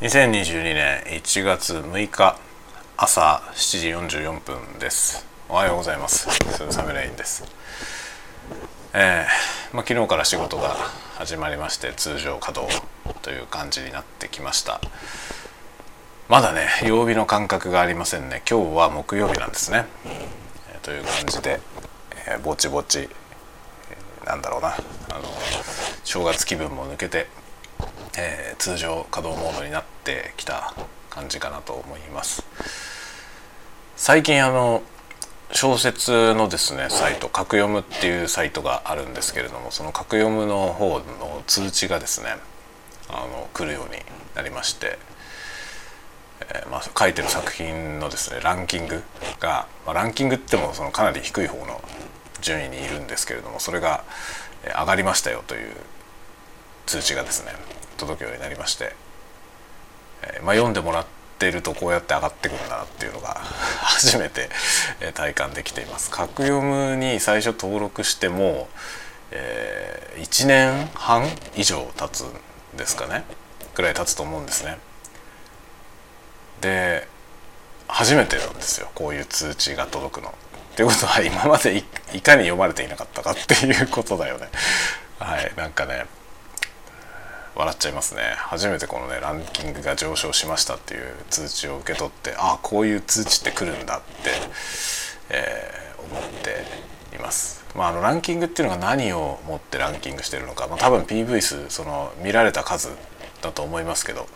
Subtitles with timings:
[0.00, 2.38] 2022年1月6日
[2.96, 5.26] 朝7時44分です。
[5.48, 6.30] おはようございます。
[6.30, 7.42] スーサムレインです。
[8.94, 10.76] えー、まあ、昨日から仕事が
[11.16, 12.82] 始まりまして通常稼働
[13.22, 14.80] という感じになってきました。
[16.28, 18.42] まだね曜日の感覚がありませんね。
[18.48, 19.84] 今日は木曜日なんですね、
[20.70, 21.58] えー、という感じで、
[22.28, 24.68] えー、ぼちぼち、えー、なんだろうな。
[24.68, 24.74] あ
[25.14, 25.24] の
[26.04, 27.26] 正月気分も抜けて
[28.20, 30.72] えー、通常稼働モードになってきた
[31.10, 32.42] 感じかなと思います。
[33.96, 34.82] 最近あの
[35.52, 42.36] 小説のですねサイト「格読む」っていうサイトがあるんですけれどもその格読むの方の通知がですね
[43.08, 44.00] あの来るように
[44.34, 44.98] なりまして、
[46.40, 49.02] えー、まあ、書いてる作品のですねランキング
[49.40, 51.82] が、まあ、ランキングってもそのかなり低い方の
[52.40, 54.04] 順位にいるんですけれどもそれが
[54.64, 55.72] 上がりましたよという
[56.86, 57.52] 通知がですね
[57.96, 58.94] 届くようになりまして、
[60.22, 61.06] えー、まあ、読んでもらっ
[61.38, 63.34] てるとこうやって上がってくるんだなっていうのが
[63.80, 64.50] 初めて
[65.14, 66.10] 体感できています。
[66.10, 68.68] 格読むに最初登録しても、
[69.30, 73.24] えー、1年半以上経つんですかね
[73.74, 74.78] ぐらい経つと思うんですね。
[76.60, 77.06] で
[77.86, 80.34] 初めてなんですよこういう通知が届くの。
[80.72, 81.76] ってことは今まで
[82.12, 84.48] いかに読まれていなかったかっていうことだよね。
[85.18, 86.06] はいなんかね
[87.58, 94.30] 笑っちゃいますね初めてこのねランキングが上昇しましたっていう通知を受け取ってああこういう通知って来るんだって、
[95.30, 96.22] えー、思っ
[97.10, 97.66] ています。
[97.74, 102.90] まあ、あのランキングっていうのが何をもってランキングしてるのか、まあ、多分 PV 数その見られた数
[103.42, 104.26] だと思いますけど、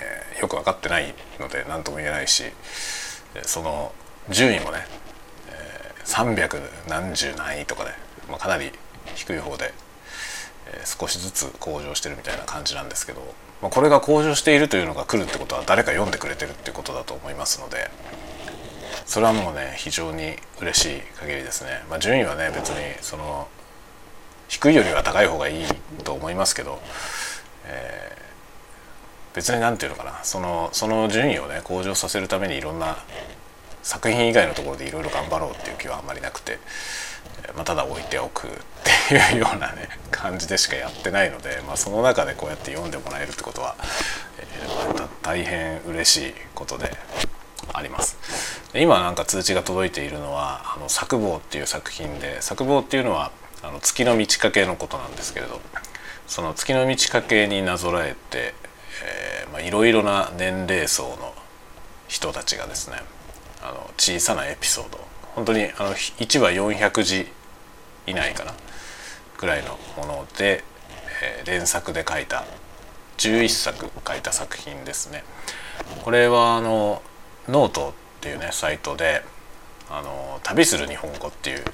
[0.00, 2.44] えー、よく分かってないので何とも言えないし
[3.42, 3.92] その
[4.30, 4.86] 順位もね、
[5.50, 7.90] えー、300何十何位とかね、
[8.28, 8.72] まあ、かなり
[9.14, 9.72] 低い方で
[10.84, 13.20] 少しずつ向上してるみたいな感じなんですけど、
[13.62, 17.90] まあ、これが向上しているというのが来るってことは誰か読んでくれてるっていうことだと思いますので
[19.06, 23.48] それはもうね非常に嬉しい限りですね、まあ、順位はね別にその
[24.48, 25.64] 低いよりは高い方がいい
[26.04, 26.80] と思いますけど、
[27.66, 30.22] えー、別に何て言うのかな。
[30.22, 32.96] そのその順位をね向上させるためにいろんな
[33.82, 36.58] 作品以外のところでいろいろ頑張ろうっていう気はあんまりなくて、
[37.54, 38.50] まあ、ただ置いておくっ
[39.08, 43.76] ていうようなね感じでしかやってないので、まあ、その中でこうやって読んでもらえるってことは、
[44.38, 46.90] えー、大変嬉しいことで
[47.72, 48.16] あります。
[48.74, 53.30] 今なんか通知が届いているのは「あの作望」っていう作品で作望っていうのは
[53.62, 55.60] あの月の満ち欠けのことなんですけれど
[56.26, 58.54] その月の満ち欠けになぞらえて
[59.62, 61.34] いろいろな年齢層の
[62.08, 62.96] 人たちがですね
[63.62, 64.98] あの小さなエピソード
[65.34, 67.26] 本当にあの1話400字
[68.06, 68.52] 以内かな
[69.38, 70.64] ぐらいのもので、
[71.22, 72.44] えー、連作で書いた
[73.18, 75.24] 11作書いた作品ですね。
[76.04, 77.02] これはあの
[77.48, 79.22] ノートっていうねサイトで
[79.90, 81.64] あの旅する日本語っていう、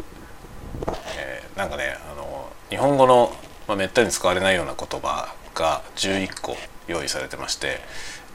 [1.16, 3.32] えー、なんかねあの日本語の、
[3.68, 6.56] まあ、めったに使われないような言葉が11個
[6.88, 7.80] 用意されてまして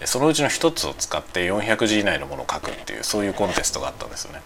[0.06, 4.42] そのうちの1つを使って400字以内のものを書くっていうそういうコンテストがあったんですよね。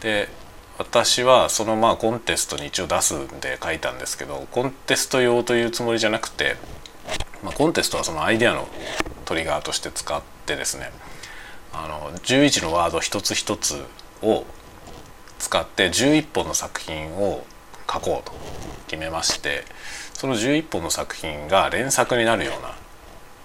[0.00, 0.28] で
[0.76, 6.56] 私はそのまあコンテストに一応出すんで書いたんですけどコンテスト用というつもりじゃなくて、
[7.44, 8.66] まあ、コンテストはそのアイデアの
[9.24, 10.90] トリガーとして使ってですね
[11.72, 13.84] あの11のワード一つ一つ
[14.22, 14.44] を
[15.38, 17.44] 使って11本の作品を
[17.92, 18.34] 書こうと
[18.88, 19.64] 決めまして
[20.14, 22.68] その11本の作品が連作になるような、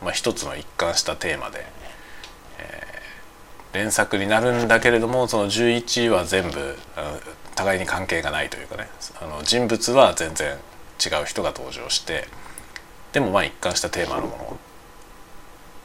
[0.02, 1.66] まあ、一つの一貫したテーマで
[3.74, 6.78] 連作になるんだけれどもその11は全部
[7.56, 8.88] 互いに関係がないというかね
[9.22, 10.58] あの人物は全然
[11.04, 12.26] 違う人が登場して
[13.12, 14.58] でもまあ一貫したテーマのもの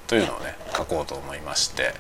[0.07, 1.95] というのをね書こうと思いまして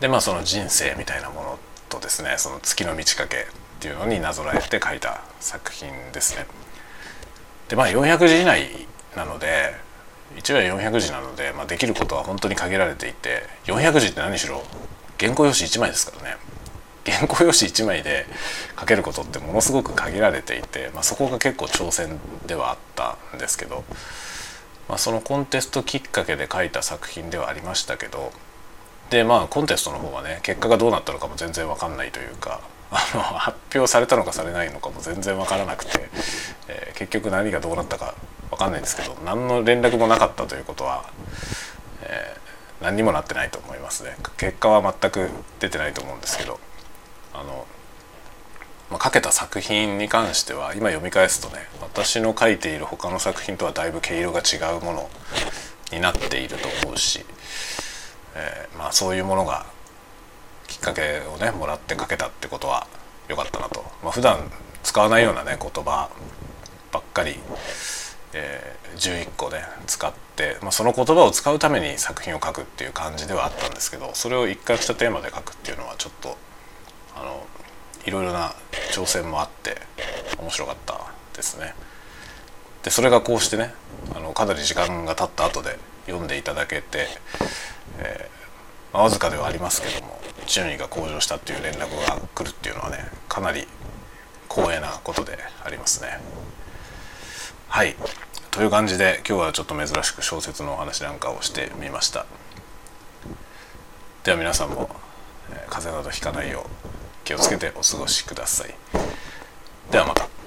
[0.00, 3.40] でまあその人生みたいなものとですねその月の満ち欠けっ
[3.80, 6.46] ていうのになぞらえて書いた作品ですね。
[7.68, 8.68] でまあ400字以内
[9.16, 9.74] なので
[10.36, 14.62] 1話400字なので、まあ、できることは本当に限られていて400字って何しろ
[15.18, 16.36] 原稿用紙1枚ですからね。
[17.10, 18.26] 原稿用紙1枚で
[18.78, 23.84] 書けることってものすごく限られていて、まあ、そこが結構挑戦ではあったんですけど、
[24.88, 28.32] まあ、そのコンテストきっかけで書いた作品ではありましたけど
[29.10, 32.60] でまあコンテストの方はね結果がどうなったのかも全然分かんないというか
[32.90, 36.08] あの発表されたのかされないのかも全然分からなくて、
[36.68, 38.14] えー、結局何がどうなったか
[38.50, 41.04] 分かんないんですけど何の連絡もなかったということは、
[42.02, 44.16] えー、何にもなってないと思いますね。
[44.36, 45.30] 結果は全く
[45.60, 46.60] 出てないと思うんですけど
[47.34, 47.66] あの、
[48.90, 55.10] まあ、書けた作品に関しては今読み返すとね私の書いている他の作品とはだいぶ毛色が違うもの
[55.92, 57.24] になっていると思うし、
[58.34, 59.66] えー、まあそういうものが
[60.66, 62.86] きっかけをねもらって書けたってことは
[63.28, 64.50] 良かったなと、まあ、普段
[64.82, 66.10] 使わないようなね言葉
[67.12, 67.36] かり、
[68.32, 76.36] えー、11個ね使って、まあ、その言葉を使うために作品を書くっていう感じではあったんですけどそれを一回したテーマで書くっていうのはちょっと
[77.16, 77.46] あの
[78.06, 78.54] いろいろな
[78.92, 79.76] 挑戦もあって
[80.40, 81.74] 面白かったですね。
[82.82, 83.74] でそれがこうしてね
[84.14, 87.06] あのかなり時間が経った後で読んでいただけて、
[87.98, 93.66] えー、まあ、わずかではありますけども順位が向上したっていう連絡が来るっていうのはねかなり
[94.48, 96.20] 光栄なことでありますね。
[97.68, 97.94] はい。
[98.50, 102.26] という感じで今日はちょっと珍しく小説のお話なんかをしてみました。
[104.24, 104.90] では皆さんも、
[105.50, 106.70] えー、風邪などひかないよう
[107.24, 108.74] 気をつけてお過ごしください。
[109.90, 110.37] ではまた。